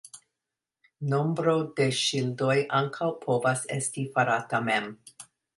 Nombro 1.11 1.53
de 1.79 1.87
ŝildoj 1.99 2.57
ankaŭ 2.81 3.13
povas 3.27 3.65
esti 3.79 4.09
farata 4.17 4.67
mem. 4.73 4.93